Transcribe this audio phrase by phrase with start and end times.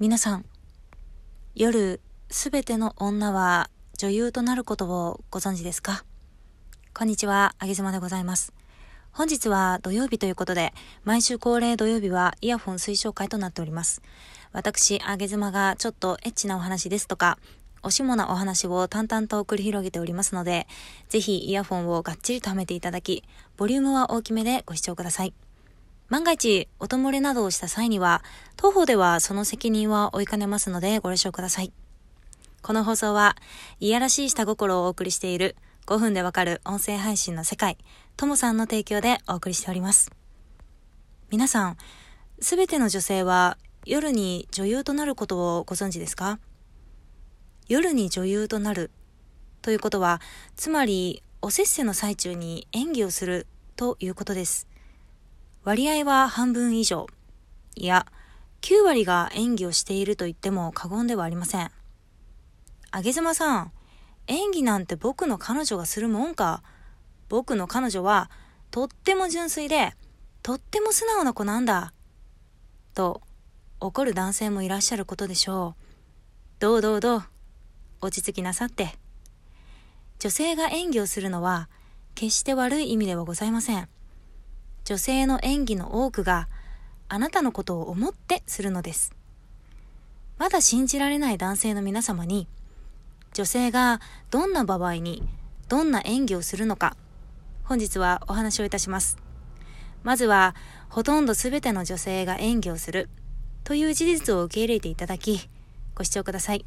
[0.00, 0.46] 皆さん、
[1.54, 2.00] 夜
[2.30, 3.68] すべての女は
[3.98, 6.06] 女優となることをご存知ですか？
[6.94, 8.54] こんにちは、あげずまでございます。
[9.12, 10.72] 本日は土曜日ということで、
[11.04, 14.00] 毎週恒例土曜日はイヤホン推奨会となっております。
[14.52, 17.38] 私、あげずまがちょっとエッチなお話ですとか、
[17.82, 20.66] おしもなお話を淡々と繰り広げておりますので、
[21.10, 23.22] ぜひイヤホンをがっちりとはめていただき、
[23.58, 25.34] ボリュームは大きめでご視聴ください。
[26.10, 28.24] 万が一、音漏れなどをした際には、
[28.56, 31.72] 当方ではその責任は負いかねますのでご了承ください。
[32.62, 33.36] この放送は、
[33.78, 35.54] いやらしい下心をお送りしている
[35.86, 37.78] 5分でわかる音声配信の世界、
[38.16, 40.10] ともさんの提供でお送りしております。
[41.30, 41.76] 皆さん、
[42.40, 43.56] すべての女性は
[43.86, 46.40] 夜に女優となることをご存知ですか？
[47.68, 48.90] 夜に女優となる
[49.62, 50.20] ということは、
[50.56, 53.46] つまり、おせっせの最中に演技をする
[53.76, 54.66] ということです。
[55.62, 57.06] 割合は半分以上。
[57.76, 58.06] いや、
[58.62, 61.70] 9割が演技をしていると言っても過言ではありません。
[62.90, 63.72] あげずまさん、
[64.26, 66.62] 演技なんて僕の彼女がするもんか。
[67.28, 68.30] 僕の彼女は、
[68.70, 69.92] とっても純粋で、
[70.42, 71.92] とっても素直な子なんだ。
[72.94, 73.20] と、
[73.80, 75.82] 怒る男性もいらっしゃることでしょう。
[76.58, 77.22] どうどうどう、
[78.00, 78.94] 落ち着きなさって。
[80.18, 81.68] 女性が演技をするのは、
[82.14, 83.88] 決して悪い意味ではございません。
[84.90, 86.48] 女性の演技の多くが
[87.08, 89.14] あなたのことを思ってするのです。
[90.36, 92.48] まだ信じられない男性の皆様に
[93.32, 94.00] 女性が
[94.32, 95.22] どんな場合に
[95.68, 96.96] どんな演技をするのか
[97.62, 99.16] 本日はお話をいたします。
[100.02, 100.56] まずは
[100.88, 103.08] ほとんど全ての女性が演技をする
[103.62, 105.48] という事実を受け入れていただき
[105.94, 106.64] ご視聴ください。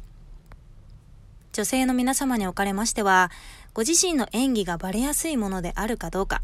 [1.52, 3.30] 女性の皆様におかれましては
[3.74, 6.40] ご自身の演技がバレやすいものであるかどうか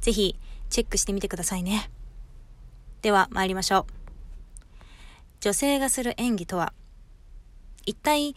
[0.00, 0.34] ぜひ
[0.70, 1.90] チェックしてみてくださいね。
[3.02, 3.92] では参りましょう。
[5.40, 6.72] 女性がする演技とは、
[7.86, 8.34] 一体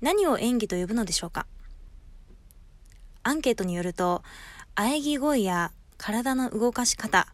[0.00, 1.46] 何を演技と呼ぶのでしょうか？
[3.22, 4.22] アンケートによると、
[4.76, 7.26] 喘ぎ声や体の動かし方、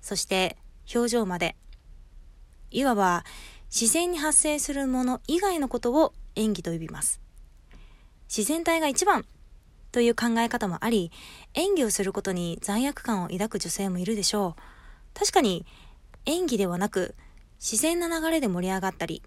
[0.00, 0.56] そして
[0.94, 1.56] 表情まで、
[2.70, 3.24] いわば
[3.66, 7.20] 自然に発生するもの以外のことを演技と呼びます。
[8.28, 9.24] 自然体が一番
[9.94, 11.12] という考え方もあり、
[11.54, 14.60] 演技をすることに罪悪感を抱く女性もいるでしょう。
[15.16, 15.64] 確かに
[16.26, 17.14] 演技ではなく
[17.60, 19.22] 自然な流れで盛り上がったり、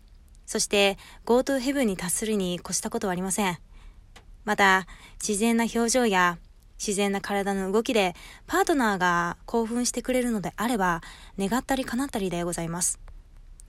[0.45, 3.57] そして GoTo ヘブンに達するに越したことはありません。
[4.44, 4.88] また、
[5.25, 6.38] 自然な表情や
[6.78, 8.13] 自然な体の動きで
[8.45, 10.99] パートナーが興奮してくれるのであれば、
[11.39, 12.99] 願ったり叶ったりでございます。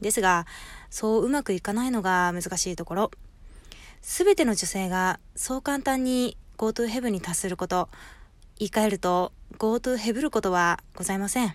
[0.00, 0.46] ですが、
[0.90, 3.10] そううまくいかないのが難しいところ。
[4.02, 7.88] すべての女性がそう簡単に GoTo ヘブに達すること、
[8.58, 11.54] 言い換えると GoTo ヘブることはございません。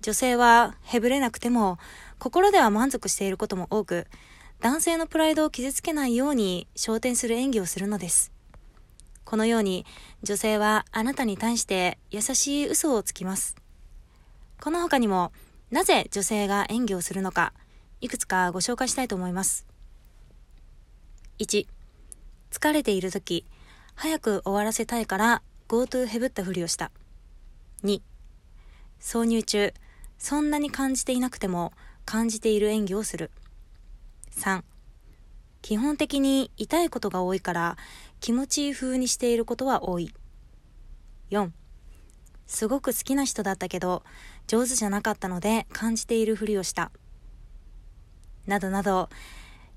[0.00, 1.78] 女性はヘブれなくても
[2.20, 4.06] 心では満足していることも多く、
[4.60, 8.30] 男性のプライドを傷つけないように昇天する演技をするのです。
[9.24, 9.84] このように
[10.22, 13.56] 女性はあなたに対して優しい嘘をつきます。
[14.60, 15.32] この他にも
[15.72, 17.52] なぜ女性が演技をするのか、
[18.00, 19.66] いくつかご紹介したいと思います。
[21.40, 21.66] 1、
[22.52, 23.44] 疲れている時、
[23.94, 26.90] 早く終わらせたいから GoTo ヘブったふりをした。
[27.84, 28.00] 2、
[29.00, 29.72] 挿入中、
[30.18, 31.72] そんなに感じていなくても
[32.04, 33.30] 感じている演技をする。
[34.32, 34.62] 3、
[35.62, 37.76] 基本的に痛いことが多いから
[38.20, 40.12] 気持ちいい風にしていることは多い。
[41.30, 41.50] 4、
[42.46, 44.02] すごく好きな人だったけど
[44.46, 46.90] 上手じゃなかったので感じているふりをした。
[48.46, 49.08] などなど、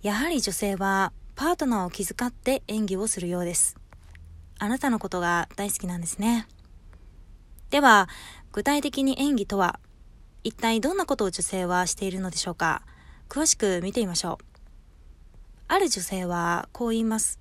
[0.01, 3.77] やはり女性はパートナーを気遣って演技をするようです。
[4.59, 6.47] あなたのことが大好きなんですね。
[7.69, 8.09] では、
[8.51, 9.79] 具体的に演技とは、
[10.43, 12.81] 一体どんなことを女性はしているのでしょうか
[13.29, 14.45] 詳しく見てみましょう。
[15.67, 17.39] ある女性はこう言います。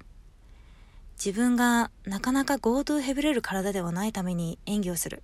[1.16, 5.22] 自分がなかなか GoTo ヘブれる体ではないために演技をする。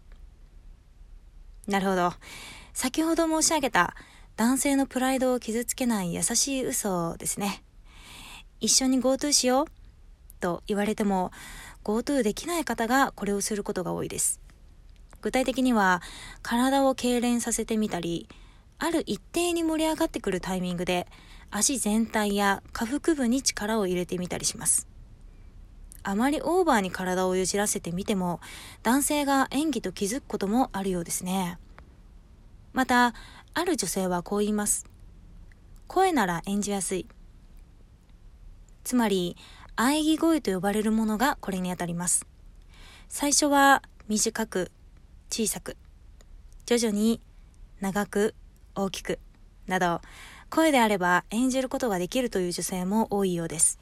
[1.66, 2.12] なるほど。
[2.72, 3.94] 先ほど申し上げた
[4.36, 7.62] 男性のプライドを傷つけない優しい嘘ですね。
[8.60, 9.66] 一緒に GoTo しよう
[10.40, 11.32] と言われても
[11.84, 14.40] GoTo できない方がこれをすることが多いです。
[15.20, 16.02] 具体的には
[16.42, 18.28] 体を痙攣させてみたり、
[18.78, 21.06] ある一定に盛り上がってくるタイミングで
[21.50, 24.88] 足全体や下腹部に力を入れてみたりします。
[26.02, 28.40] あまりオーバーに体をよじらせてみても
[28.82, 31.58] 男性が演技と気づくこともあるようですね。
[32.72, 33.14] また、
[33.54, 34.86] ある女性はこう言います。
[35.86, 37.06] 声なら演じやすい。
[38.82, 39.36] つまり、
[39.76, 42.26] 喘ぎ声と呼ばれるものがこれにあたります。
[43.08, 44.70] 最初は短く、
[45.30, 45.76] 小さく、
[46.66, 47.20] 徐々に
[47.80, 48.34] 長く、
[48.74, 49.18] 大きく、
[49.66, 50.00] など、
[50.50, 53.78] 声であれば演じることができるという女性も多いようです。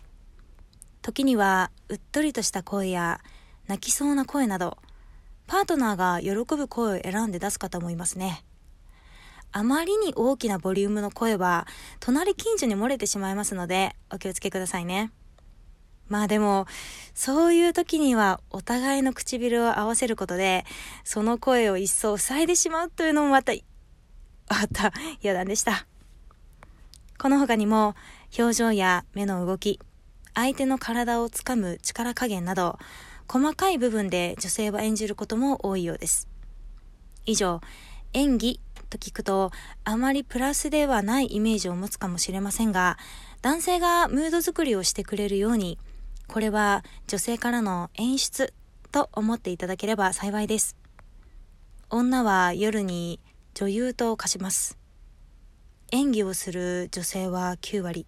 [1.03, 3.21] 時には、うっとりとした声や、
[3.67, 4.79] 泣きそうな声など、
[5.47, 8.45] パートナーが喜ぶ声を選んで出す方もいますね。
[9.53, 11.67] あまりに大きなボリュームの声は、
[11.99, 15.11] 隣近所に漏れてしまいますので、お気をつけくださいね。
[16.11, 16.67] まあでも、
[17.15, 20.67] そういう時にはお互いの唇を合わせることで、
[21.05, 23.53] その声を一層塞いでしまうというのもまた、
[24.49, 24.93] あ った、
[25.23, 25.87] 余談でした。
[27.17, 27.95] この他にも、
[28.37, 29.79] 表情や目の動き、
[30.35, 32.77] 相手の体をつかむ力加減など、
[33.29, 36.29] 細かい部分で女性は演じることも多いようです。
[37.25, 37.61] 以上、
[38.15, 39.53] 演技と聞くと、
[39.85, 42.99] あまりプラスではないイメージを持つかもしれませんが、
[43.43, 45.79] 男性がムード作りをしてくれるように、
[46.31, 48.55] これは女性からの演出
[48.93, 50.77] と思っていただければ幸いです。
[51.89, 53.19] 女は夜に
[53.55, 54.79] 女優と化します。
[55.91, 58.07] 演技をする女性は9割。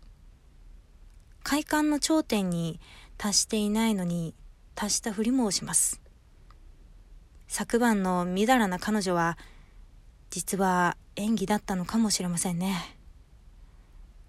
[1.43, 2.79] 快感の頂点に
[3.19, 4.37] 達していないのに
[4.77, 6.01] 達したふりもします。
[7.49, 9.37] 昨晩のみだらな彼女は
[10.31, 12.97] 実は演技だったのかもしれませんね。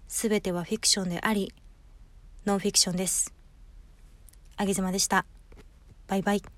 [0.08, 1.54] すべてはフィクションであり、
[2.44, 3.33] ノンフィクションです。
[4.56, 5.26] あげずまでした。
[6.06, 6.53] バイバイ。